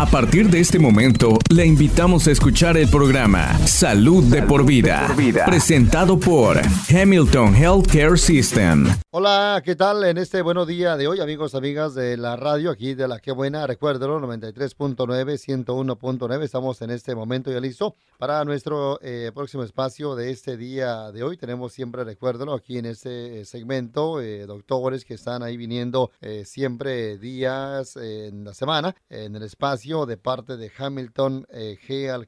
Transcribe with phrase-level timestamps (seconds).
[0.00, 5.14] A partir de este momento, le invitamos a escuchar el programa Salud, de, por vida,
[5.44, 8.86] presentado por Hamilton Healthcare System.
[9.10, 10.02] Hola, ¿qué tal?
[10.04, 13.30] En este buenos día de hoy, amigos, amigas de la radio, aquí de la que
[13.32, 20.14] buena, recuérdelo, 93.9, 101.9, estamos en este momento ya listo para nuestro eh, próximo espacio
[20.14, 21.36] de este día de hoy.
[21.36, 27.18] Tenemos siempre, recuérdelo, aquí en este segmento, eh, doctores que están ahí viniendo eh, siempre
[27.18, 31.48] días en la semana en el espacio de parte de Hamilton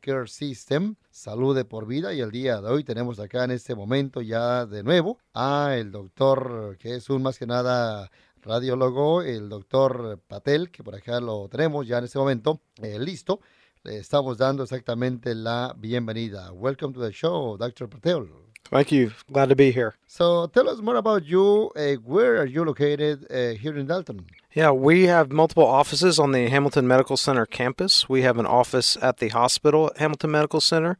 [0.01, 0.97] Care System.
[1.12, 4.66] Salud de por vida y el día de hoy tenemos acá en este momento ya
[4.66, 8.11] de nuevo a el doctor que es un más que nada
[8.43, 12.62] radiólogo, el doctor Patel, que por acá lo tenemos ya en este momento
[12.98, 13.41] listo.
[13.84, 16.51] Le estamos dando exactamente la bienvenida.
[16.51, 17.89] Welcome to the show, Dr.
[17.89, 18.52] Patel.
[18.71, 19.12] Thank you.
[19.30, 19.95] Glad to be here.
[20.07, 21.70] So tell us more about you.
[21.77, 24.27] Uh, where are you located uh, here in Dalton?
[24.55, 28.09] Yeah, we have multiple offices on the Hamilton Medical Center campus.
[28.09, 30.98] We have an office at the hospital at Hamilton Medical Center,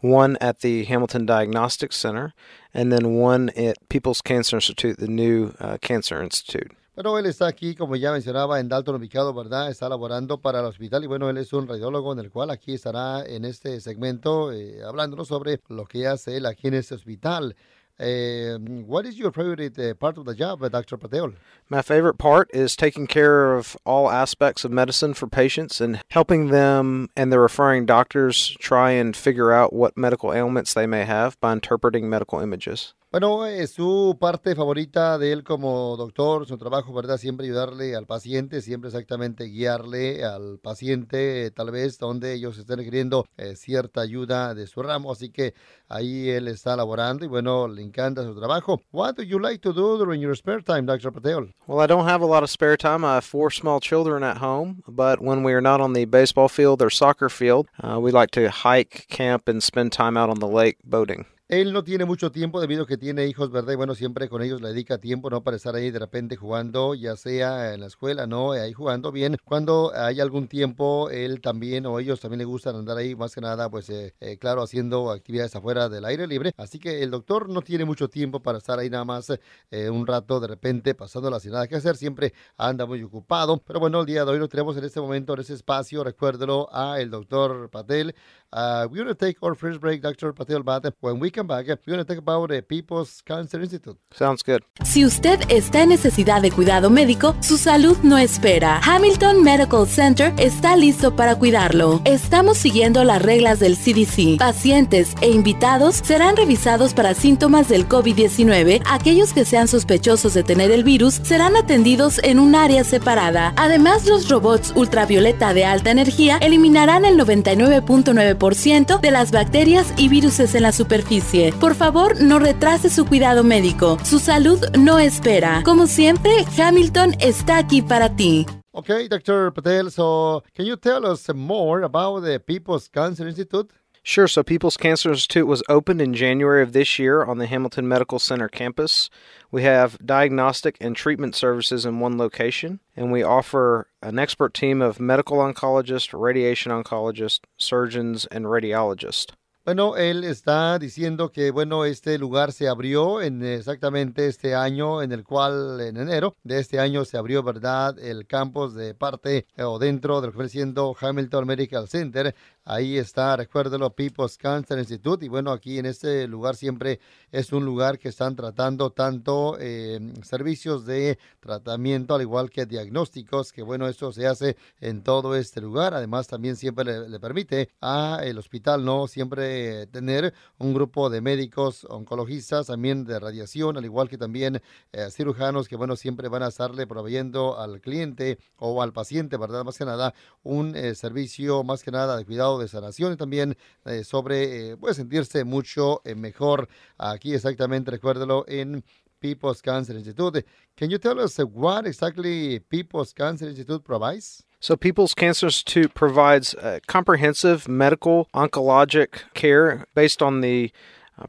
[0.00, 2.34] one at the Hamilton Diagnostic Center,
[2.72, 6.72] and then one at People's Cancer Institute, the new uh, Cancer Institute.
[6.94, 9.70] Bueno, él está aquí, como ya mencionaba, en Dalton ubicado, ¿verdad?
[9.70, 12.74] Está laborando para el hospital y bueno, él es un radiólogo en el cual aquí
[12.74, 17.54] estará en este segmento eh, hablándonos sobre lo que hace él aquí en este hospital.
[18.00, 20.96] Uh, what is your favorite uh, part of the job, Dr.
[20.96, 21.34] Patel?
[21.68, 26.48] My favorite part is taking care of all aspects of medicine for patients and helping
[26.48, 31.38] them and the referring doctors try and figure out what medical ailments they may have
[31.40, 32.94] by interpreting medical images.
[33.12, 37.18] Bueno, es su parte favorita de él como doctor, su trabajo, ¿verdad?
[37.18, 43.26] Siempre ayudarle al paciente, siempre exactamente guiarle al paciente, tal vez donde ellos estén requiriendo
[43.36, 45.10] eh, cierta ayuda de su ramo.
[45.10, 45.54] Así que
[45.88, 48.80] ahí él está laborando y bueno, le encanta su trabajo.
[48.92, 51.10] What do you like to do during your spare time, Dr.
[51.10, 51.52] Patel?
[51.66, 53.04] Well, I don't have a lot of spare time.
[53.04, 56.48] I have four small children at home, but when we are not on the baseball
[56.48, 60.38] field or soccer field, uh, we like to hike, camp, and spend time out on
[60.38, 61.26] the lake boating.
[61.50, 63.72] Él no tiene mucho tiempo debido a que tiene hijos, ¿verdad?
[63.72, 65.42] Y bueno, siempre con ellos le dedica tiempo, ¿no?
[65.42, 68.52] Para estar ahí de repente jugando, ya sea en la escuela, ¿no?
[68.52, 69.36] Ahí jugando bien.
[69.42, 73.40] Cuando hay algún tiempo, él también o ellos también le gustan andar ahí, más que
[73.40, 76.52] nada, pues, eh, eh, claro, haciendo actividades afuera del aire libre.
[76.56, 79.32] Así que el doctor no tiene mucho tiempo para estar ahí nada más
[79.72, 81.96] eh, un rato de repente pasándola sin nada que hacer.
[81.96, 83.56] Siempre anda muy ocupado.
[83.66, 86.04] Pero bueno, el día de hoy lo tenemos en este momento, en ese espacio.
[86.04, 88.14] Recuérdelo a el doctor Patel.
[88.52, 90.32] We're going to take our first break, Dr.
[90.32, 93.96] Patel, but when we come back, we're going to talk about the People's Cancer Institute.
[94.10, 94.62] Sounds good.
[94.84, 98.80] Si usted está en necesidad de cuidado médico, su salud no espera.
[98.82, 102.00] Hamilton Medical Center está listo para cuidarlo.
[102.04, 104.38] Estamos siguiendo las reglas del CDC.
[104.38, 108.82] Pacientes e invitados serán revisados para síntomas del COVID-19.
[108.86, 113.52] Aquellos que sean sospechosos de tener el virus serán atendidos en un área separada.
[113.56, 120.30] Además, los robots ultravioleta de alta energía eliminarán el 99.9% de las bacterias y virus
[120.40, 121.29] en la superficie.
[121.60, 123.98] Por favor, no retrase su cuidado médico.
[124.04, 125.62] Su salud no espera.
[125.64, 128.46] Como siempre, Hamilton está aquí para ti.
[128.72, 129.52] Okay, Dr.
[129.52, 133.70] Patel, so can you tell us more about the People's Cancer Institute?
[134.02, 134.26] Sure.
[134.26, 138.18] So, People's Cancer Institute was opened in January of this year on the Hamilton Medical
[138.18, 139.10] Center campus.
[139.52, 144.80] We have diagnostic and treatment services in one location, and we offer an expert team
[144.80, 149.32] of medical oncologists, radiation oncologists, surgeons, and radiologists.
[149.66, 155.12] Bueno, él está diciendo que, bueno, este lugar se abrió en exactamente este año, en
[155.12, 159.78] el cual en enero de este año se abrió, ¿verdad?, el campus de parte o
[159.78, 162.34] dentro de lo que siendo Hamilton Medical Center.
[162.72, 165.26] Ahí está, recuérdelo, People's Cancer Institute.
[165.26, 167.00] Y bueno, aquí en este lugar siempre
[167.32, 173.52] es un lugar que están tratando tanto eh, servicios de tratamiento, al igual que diagnósticos,
[173.52, 175.94] que bueno, esto se hace en todo este lugar.
[175.94, 179.08] Además, también siempre le, permite a el hospital, ¿no?
[179.08, 185.08] Siempre tener un grupo de médicos oncologistas, también de radiación, al igual que también eh,
[185.10, 189.64] cirujanos que, bueno, siempre van a estarle proveyendo al cliente o al paciente, ¿verdad?
[189.64, 190.14] Más que nada,
[190.44, 194.76] un eh, servicio más que nada de cuidado de sanación y también eh, sobre, eh,
[194.76, 196.68] puede sentirse mucho eh, mejor.
[196.98, 198.84] Aquí exactamente, recuérdelo, en
[199.20, 200.44] People's Cancer Institute.
[200.76, 204.44] Can you tell us what exactly People's Cancer Institute provides?
[204.60, 210.70] So, People's Cancer Institute provides uh, comprehensive medical oncologic care based on the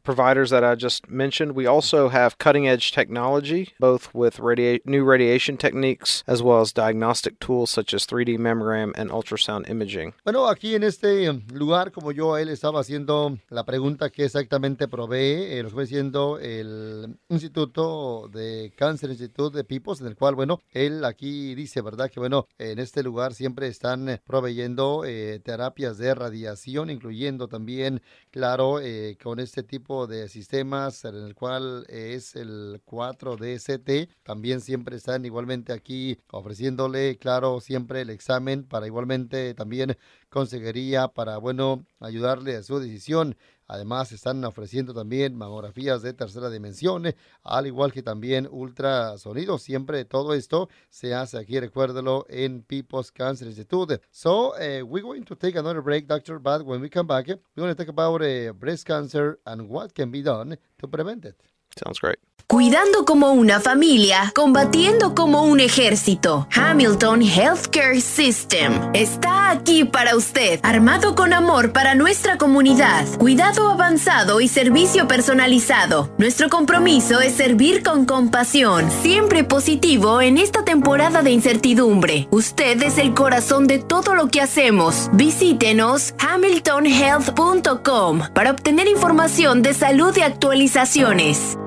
[0.04, 1.54] providers that I just mentioned.
[1.56, 6.74] We also have cutting edge technology, both with radia- new radiation techniques as well as
[6.74, 10.14] diagnostic tools such as 3D mammogram and ultrasound imaging.
[10.24, 14.88] Bueno, aquí en este um, lugar, como yo, él estaba haciendo la pregunta que exactamente
[14.88, 20.36] provee, eh, lo viene siendo el Instituto de Cáncer Institute de Pipos, en el cual,
[20.36, 22.10] bueno, él aquí dice, ¿verdad?
[22.10, 28.80] Que, bueno, en este lugar siempre están proveyendo eh, terapias de radiación, incluyendo también, claro,
[28.80, 35.26] eh, con este tipo de sistemas, en el cual es el 4DCT, también siempre están
[35.26, 39.98] igualmente aquí ofreciéndole, claro, siempre el examen para igualmente también
[40.30, 43.36] conseguiría para, bueno, ayudarle a su decisión.
[43.72, 49.58] Además, están ofreciendo también mamografías de tercera dimensión, eh, al igual que también ultrasonido.
[49.58, 54.02] Siempre todo esto se hace aquí, recuérdelo, en People's Cancer Institute.
[54.12, 57.40] So, uh, we're going to take another break, Doctor, but when we come back, we're
[57.56, 61.42] going to talk about uh, breast cancer and what can be done to prevent it.
[61.78, 62.18] Sounds great.
[62.48, 66.48] Cuidando como una familia, combatiendo como un ejército.
[66.54, 74.42] Hamilton Healthcare System está aquí para usted, armado con amor para nuestra comunidad, cuidado avanzado
[74.42, 76.14] y servicio personalizado.
[76.18, 82.28] Nuestro compromiso es servir con compasión, siempre positivo en esta temporada de incertidumbre.
[82.32, 85.10] Usted es el corazón de todo lo que hacemos.
[85.14, 91.58] Visítenos hamiltonhealth.com para obtener información de salud y actualizaciones.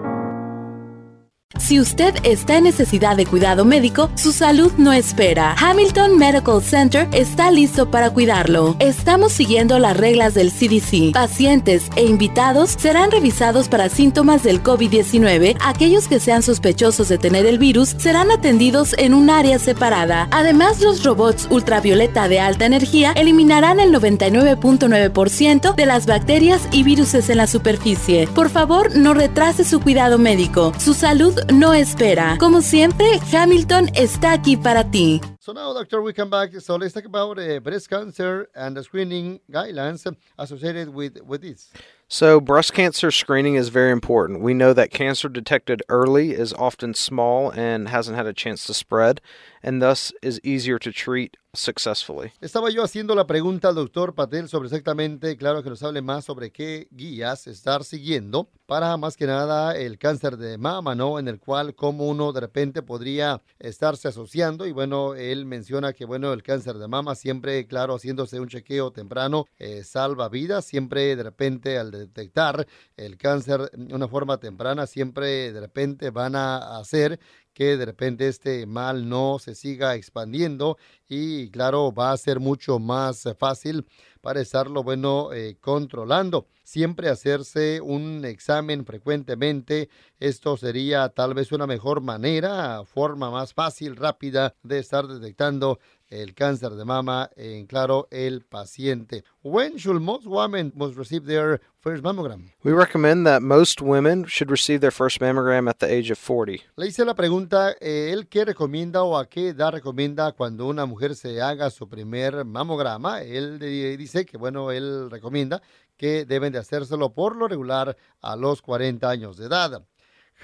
[1.58, 5.54] Si usted está en necesidad de cuidado médico, su salud no espera.
[5.58, 8.76] Hamilton Medical Center está listo para cuidarlo.
[8.80, 11.12] Estamos siguiendo las reglas del CDC.
[11.12, 15.56] Pacientes e invitados serán revisados para síntomas del COVID-19.
[15.60, 20.28] Aquellos que sean sospechosos de tener el virus serán atendidos en un área separada.
[20.32, 27.14] Además, los robots ultravioleta de alta energía eliminarán el 99.9% de las bacterias y virus
[27.14, 28.26] en la superficie.
[28.28, 30.72] Por favor, no retrase su cuidado médico.
[30.78, 32.36] Su salud no espera.
[32.38, 35.20] Como siempre, Hamilton está aquí para ti.
[35.40, 36.58] So now, doctor, we come back.
[36.60, 40.06] So let's talk about uh, breast cancer and the screening guidelines
[40.38, 41.70] associated with, with this.
[42.14, 44.40] So, breast cancer screening is very important.
[44.40, 48.72] We know that cancer detected early is often small and hasn't had a chance to
[48.72, 49.20] spread,
[49.64, 52.32] and thus is easier to treat successfully.
[52.40, 56.24] Estaba yo haciendo la pregunta al doctor Patel sobre exactamente, claro, que nos hable más
[56.24, 61.18] sobre qué guías estar siguiendo para más que nada el cáncer de mama, ¿no?
[61.18, 66.04] En el cual como uno de repente podría estarse asociando y bueno, él menciona que
[66.04, 71.16] bueno, el cáncer de mama siempre, claro, haciéndose un chequeo temprano eh, salva vidas, siempre
[71.16, 72.66] de repente al detectar
[72.96, 77.18] el cáncer de una forma temprana, siempre de repente van a hacer
[77.54, 80.76] que de repente este mal no se siga expandiendo
[81.08, 83.86] y claro va a ser mucho más fácil
[84.20, 86.46] para estarlo bueno eh, controlando.
[86.64, 93.96] Siempre hacerse un examen frecuentemente esto sería tal vez una mejor manera forma más fácil
[93.96, 95.78] rápida de estar detectando
[96.08, 99.24] el cáncer de mama en claro el paciente.
[99.42, 102.50] When should most women must receive their first mammogram?
[102.62, 106.62] We recommend that most women should receive their first mammogram at the age of 40.
[106.76, 110.86] Le hice la pregunta, eh, ¿él qué recomienda o a qué edad recomienda cuando una
[110.86, 113.22] mujer se haga su primer mamograma?
[113.22, 115.62] Él dice que, bueno, él recomienda
[115.96, 119.84] que deben de hacérselo por lo regular a los 40 años de edad.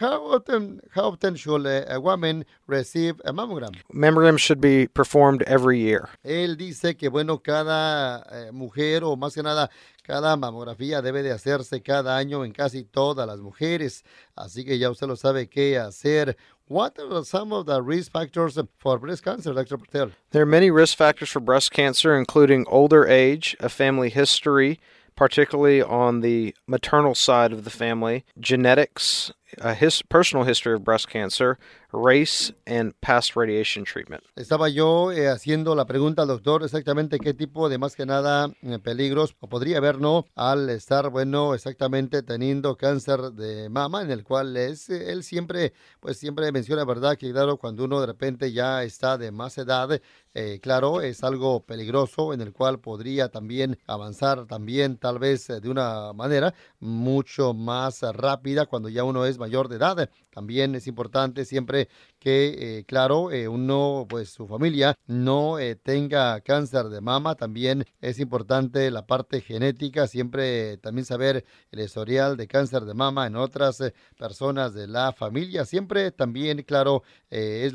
[0.01, 3.77] How often, how often should a, woman receive a mammogram?
[3.93, 6.09] Mammograms should be performed every year.
[6.25, 9.69] Él dice que, bueno, cada eh, mujer o más que nada,
[10.03, 14.03] cada mamografía debe de hacerse cada año en casi todas las mujeres.
[14.35, 16.35] Así que ya usted lo sabe qué hacer.
[16.67, 19.77] What are some of the risk factors for breast cancer, Dr.
[19.77, 20.13] Patel?
[20.31, 24.81] There are many risk factors for breast cancer, including older age, a family history,
[25.15, 29.31] particularly on the maternal side of the family, genetics,
[29.61, 31.59] a his, personal history of breast cancer,
[31.93, 34.23] race, and past radiation treatment.
[34.37, 38.51] Estaba yo eh, haciendo la pregunta al doctor exactamente qué tipo de más que nada
[38.63, 40.27] eh, peligros podría haber, ¿no?
[40.35, 45.73] Al estar, bueno, exactamente teniendo cáncer de mama, en el cual es, eh, él siempre,
[46.01, 47.17] pues siempre menciona, ¿verdad?
[47.17, 50.01] Que claro, cuando uno de repente ya está de más edad,
[50.33, 55.61] eh, claro, es algo peligroso en el cual podría también avanzar también tal vez eh,
[55.61, 60.09] de una manera mucho más rápida cuando ya uno es mayor de edad.
[60.31, 61.89] También es importante siempre
[62.21, 67.35] que, eh, claro, eh, uno, pues su familia no eh, tenga cáncer de mama.
[67.35, 73.27] También es importante la parte genética, siempre también saber el historial de cáncer de mama
[73.27, 73.83] en otras
[74.17, 75.65] personas de la familia.
[75.65, 77.75] Siempre también, claro, es,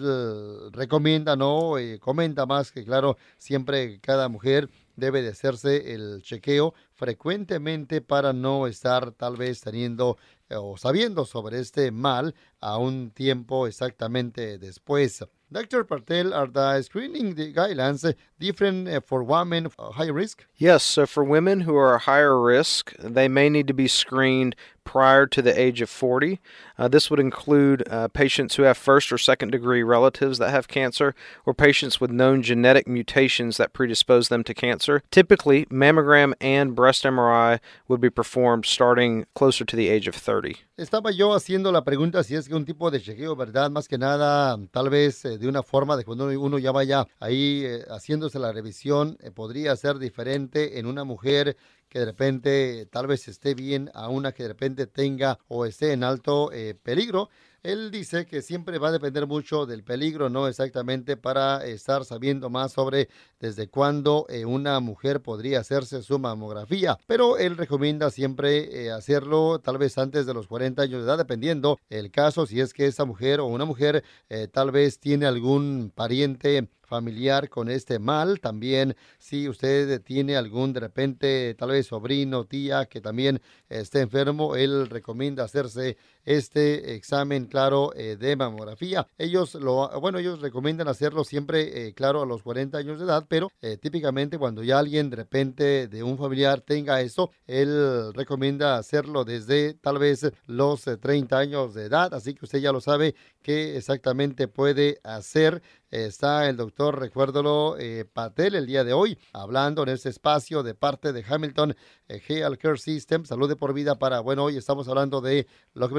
[0.71, 1.73] recomienda, ¿no?
[1.99, 8.67] Comenta más que, claro, siempre cada mujer debe de hacerse el chequeo frecuentemente para no
[8.67, 10.17] estar tal vez teniendo
[10.49, 15.25] eh, o sabiendo sobre este mal a un tiempo exactamente después.
[15.51, 15.85] Dr.
[15.85, 20.43] Patel, are the screening guidelines different uh, for women high risk?
[20.57, 25.27] Yes, so for women who are higher risk, they may need to be screened prior
[25.27, 26.39] to the age of 40.
[26.77, 30.69] Uh, this would include uh, patients who have first or second degree relatives that have
[30.69, 31.13] cancer
[31.45, 35.03] or patients with known genetic mutations that predispose them to cancer.
[35.11, 40.57] Typically, mammogram and breast MRI would be performed starting closer to the age of 30.
[40.77, 43.71] Estaba yo haciendo la pregunta si es que un tipo de chequeo, ¿verdad?
[43.71, 47.63] Más que nada, tal vez eh, de una forma de cuando uno ya vaya ahí
[47.65, 51.55] eh, haciéndose la revisión, eh, podría ser diferente en una mujer
[51.95, 55.93] que de repente tal vez esté bien a una que de repente tenga o esté
[55.93, 57.29] en alto eh, peligro.
[57.63, 62.49] Él dice que siempre va a depender mucho del peligro, no exactamente para estar sabiendo
[62.49, 63.07] más sobre
[63.39, 69.59] desde cuándo eh, una mujer podría hacerse su mamografía, pero él recomienda siempre eh, hacerlo
[69.59, 72.87] tal vez antes de los 40 años de edad, dependiendo el caso, si es que
[72.87, 74.03] esa mujer o una mujer
[74.51, 78.39] tal vez tiene algún pariente familiar con este mal.
[78.39, 84.55] También si usted tiene algún de repente tal vez sobrino, tía que también esté enfermo,
[84.55, 89.07] él recomienda hacerse este examen, claro, eh, de mamografía.
[89.17, 93.25] Ellos lo, bueno, ellos recomiendan hacerlo siempre, eh, claro, a los 40 años de edad,
[93.27, 98.77] pero eh, típicamente cuando ya alguien de repente de un familiar tenga eso, él recomienda
[98.77, 103.15] hacerlo desde tal vez los 30 años de edad, así que usted ya lo sabe
[103.45, 105.61] qué exactamente puede hacer.
[105.91, 107.77] Está el doctor, recuérdalo,
[108.11, 111.75] Patel el día de hoy, hablando en este espacio de parte de Hamilton
[112.07, 115.93] Health Care System, salud de por vida para, bueno, hoy estamos hablando de lo que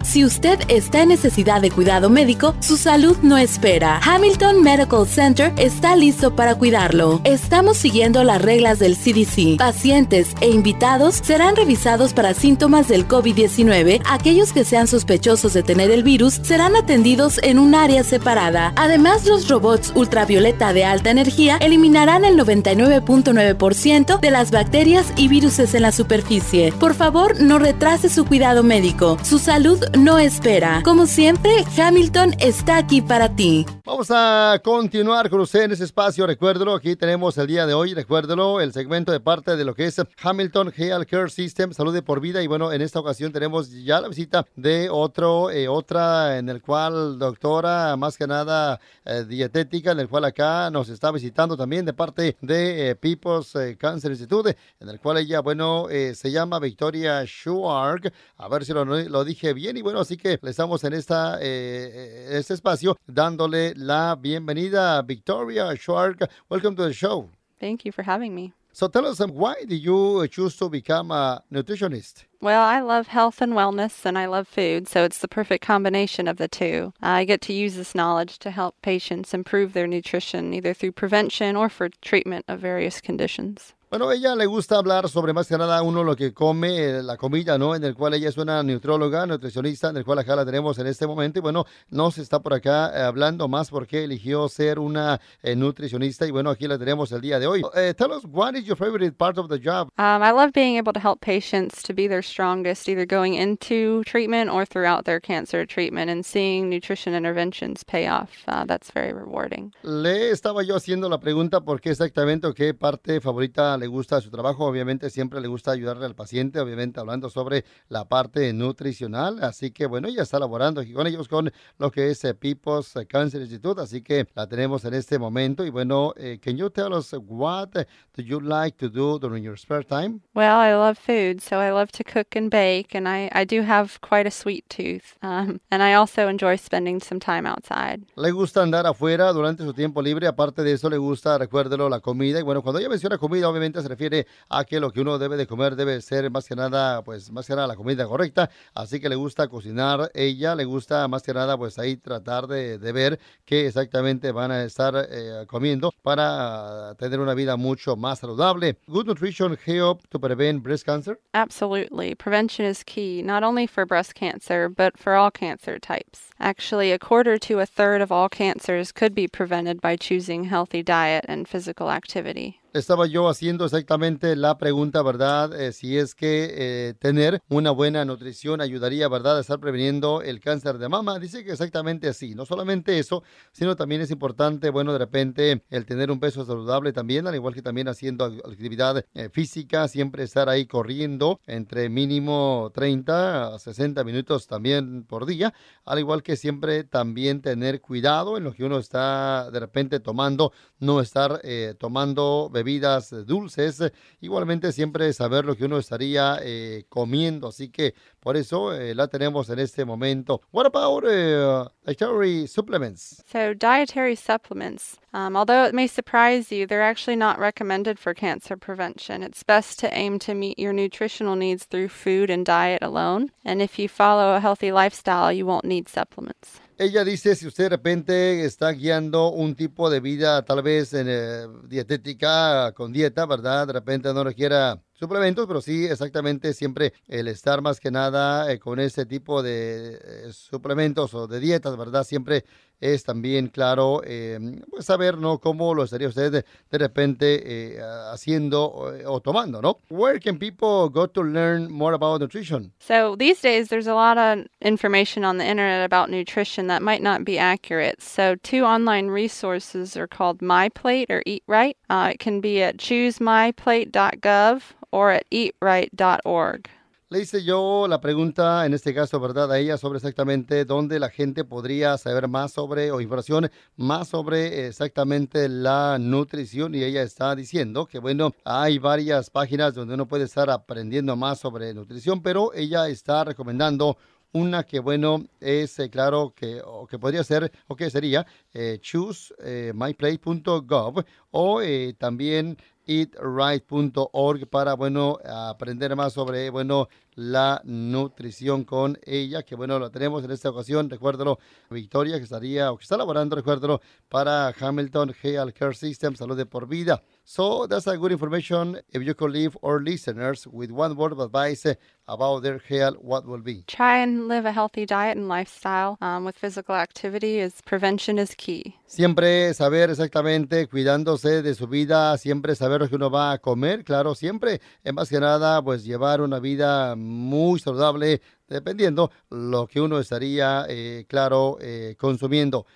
[0.03, 4.01] Si usted está en necesidad de cuidado médico, su salud no espera.
[4.03, 7.21] Hamilton Medical Center está listo para cuidarlo.
[7.23, 9.57] Estamos siguiendo las reglas del CDC.
[9.57, 14.01] Pacientes e invitados serán revisados para síntomas del COVID-19.
[14.05, 18.73] Aquellos que sean sospechosos de tener el virus serán atendidos en un área separada.
[18.75, 25.59] Además, los robots ultravioleta de alta energía eliminarán el 99.9% de las bacterias y virus
[25.59, 26.73] en la superficie.
[26.73, 29.17] Por favor, no retrase su cuidado médico.
[29.23, 30.81] Su salud no espera.
[30.83, 33.65] Como siempre, Hamilton está aquí para ti.
[33.85, 36.25] Vamos a continuar con usted en ese espacio.
[36.25, 39.85] Recuérdelo, aquí tenemos el día de hoy, recuérdelo, el segmento de parte de lo que
[39.85, 42.41] es Hamilton Health Care System, salud de por vida.
[42.41, 46.61] Y bueno, en esta ocasión tenemos ya la visita de otro, eh, otra en el
[46.61, 51.85] cual doctora, más que nada eh, dietética, en el cual acá nos está visitando también
[51.85, 57.23] de parte de eh, People's Cancer Institute, en el cual ella, bueno, se llama Victoria
[57.25, 58.11] Schuark.
[58.37, 59.74] A ver si lo, lo dije bien.
[59.75, 66.29] Y bueno, así que le estamos en esta, este espacio dándole la bienvenida, Victoria Schwark.
[66.49, 67.29] Welcome to the show.
[67.59, 68.53] Thank you for having me.
[68.71, 72.25] So tell us, um, why did you choose to become a nutritionist?
[72.41, 76.27] Well, I love health and wellness and I love food, so it's the perfect combination
[76.27, 76.93] of the two.
[77.01, 81.55] I get to use this knowledge to help patients improve their nutrition either through prevention
[81.55, 83.73] or for treatment of various conditions.
[83.97, 87.15] Bueno, ella le gusta hablar sobre más que nada uno lo que come, eh, la
[87.15, 87.75] comida, ¿no?
[87.75, 90.87] En el cual ella es una nutrióloga, nutricionista, en el cual acá la tenemos en
[90.87, 91.39] este momento.
[91.39, 96.27] Y bueno, nos está por acá eh, hablando más porque eligió ser una eh, nutricionista.
[96.27, 97.61] Y bueno, aquí la tenemos el día de hoy.
[97.95, 99.87] tell us, what is your favorite part of the job?
[99.97, 104.03] Um, I love being able to help patients to be their strongest, either going into
[104.03, 108.43] treatment or throughout their cancer treatment, and seeing nutrition interventions pay off.
[108.45, 109.71] Uh, that's very rewarding.
[109.83, 114.21] Le estaba yo haciendo la pregunta por qué exactamente o qué parte favorita le gusta
[114.21, 119.43] su trabajo, obviamente siempre le gusta ayudarle al paciente, obviamente hablando sobre la parte nutricional,
[119.43, 122.93] así que bueno, ella está laborando aquí con ellos con lo que es eh, People's
[123.07, 126.93] Cancer Institute, así que la tenemos en este momento y bueno, eh, can you tell
[126.93, 130.21] us what do you like to do during your spare time?
[130.33, 133.61] Well, I love food, so I love to cook and bake, and I, I do
[133.61, 138.05] have quite a sweet tooth, um, and I also enjoy spending some time outside.
[138.15, 141.99] Le gusta andar afuera durante su tiempo libre, aparte de eso le gusta, recuérdelo, la
[141.99, 145.17] comida, y bueno, cuando ella menciona comida, obviamente se refiere a que lo que uno
[145.17, 148.49] debe de comer debe ser más que nada, pues más que nada la comida correcta.
[148.73, 152.77] Así que le gusta cocinar ella, le gusta más que nada, pues ahí tratar de,
[152.77, 158.19] de ver qué exactamente van a estar eh, comiendo para tener una vida mucho más
[158.19, 158.77] saludable.
[158.87, 161.19] Good nutrition help to prevent breast cancer?
[161.33, 162.15] Absolutely.
[162.15, 166.31] Prevention is key, not only for breast cancer, but for all cancer types.
[166.39, 170.83] Actually, a quarter to a third of all cancers could be prevented by choosing healthy
[170.83, 172.59] diet and physical activity.
[172.75, 175.57] Estaba yo haciendo exactamente la pregunta, ¿verdad?
[175.57, 180.41] Eh, si es que eh, tener una buena nutrición ayudaría, ¿verdad?, a estar preveniendo el
[180.41, 181.17] cáncer de mama.
[181.17, 182.35] Dice que exactamente así.
[182.35, 186.91] No solamente eso, sino también es importante, bueno, de repente el tener un peso saludable
[186.91, 192.73] también, al igual que también haciendo actividad eh, física, siempre estar ahí corriendo entre mínimo
[192.75, 195.53] 30 a 60 minutos también por día,
[195.85, 200.51] al igual que siempre también tener cuidado en lo que uno está de repente tomando,
[200.79, 201.41] no estar
[201.77, 203.91] tomando bebidas bebidas dulces.
[204.21, 207.47] Igualmente siempre saber lo que uno estaría eh, comiendo.
[207.47, 210.41] Así que por eso eh, la tenemos en este momento.
[210.51, 213.21] What about uh, dietary supplements?
[213.27, 218.57] So, dietary supplements, um, although it may surprise you, they're actually not recommended for cancer
[218.57, 219.21] prevention.
[219.21, 223.31] It's best to aim to meet your nutritional needs through food and diet alone.
[223.43, 226.59] And if you follow a healthy lifestyle, you won't need supplements.
[226.77, 231.07] Ella dice, si usted de repente está guiando un tipo de vida tal vez en,
[231.09, 233.67] eh, dietética, con dieta, ¿verdad?
[233.67, 238.59] De repente no requiera suplementos, pero sí exactamente siempre el estar más que nada eh,
[238.59, 242.03] con ese tipo de eh, suplementos o de dietas, ¿verdad?
[242.03, 242.43] Siempre
[242.79, 245.39] es también, claro, eh, pues saber, ¿no?
[245.39, 249.79] Cómo lo estaría usted de, de repente eh, haciendo o, o tomando, ¿no?
[249.89, 252.71] Where can people go to learn more about nutrition?
[252.79, 257.01] So, these days, there's a lot of information on the internet about nutrition that might
[257.01, 258.01] not be accurate.
[258.01, 261.77] So, two online resources are called MyPlate or Eat Right.
[261.89, 264.61] Uh, it can be at choosemyplate.gov
[264.91, 266.69] or at eatright.org.
[267.15, 269.49] Le hice yo la pregunta, en este caso, ¿verdad?
[269.49, 274.67] A ella sobre exactamente dónde la gente podría saber más sobre o información más sobre
[274.67, 280.25] exactamente la nutrición y ella está diciendo que, bueno, hay varias páginas donde uno puede
[280.25, 283.95] estar aprendiendo más sobre nutrición, pero ella está recomendando
[284.35, 288.79] una que, bueno, es eh, claro que, o que podría ser, o que sería eh,
[288.81, 299.43] choosemyplate.gov o eh, también eatright.org para, bueno, aprender más sobre, bueno, la nutrición con ella,
[299.43, 303.35] que bueno, lo tenemos en esta ocasión, recuérdalo, Victoria, que estaría, o que está laborando,
[303.35, 307.01] recuérdalo, para Hamilton Health Care System, Salud de por Vida.
[307.27, 311.19] So that's a good information if you could leave our listeners with one word of
[311.19, 311.65] advice
[312.07, 313.63] about their health, what will be?
[313.65, 318.35] Try and live a healthy diet and lifestyle um, with physical activity as prevention is
[318.35, 318.75] key.
[318.85, 323.83] Siempre saber exactamente, cuidándose de su vida, siempre saber lo que uno va a comer,
[323.83, 324.61] claro, siempre,
[324.93, 331.05] más que nada, pues llevar una vida muy saludable, dependiendo lo que uno estaría, eh,
[331.09, 332.67] claro, eh, consumiendo.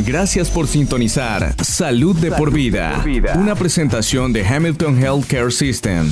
[0.00, 6.10] Gracias por sintonizar Salud de por vida, una presentación de Hamilton Healthcare System.